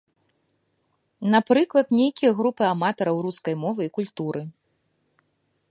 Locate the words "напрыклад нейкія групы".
1.33-2.63